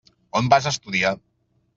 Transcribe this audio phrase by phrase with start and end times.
[0.39, 1.11] On vas estudiar?